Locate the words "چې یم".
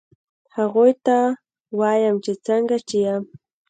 2.87-3.23